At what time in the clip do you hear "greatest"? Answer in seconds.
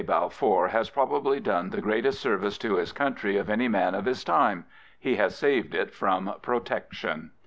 1.79-2.19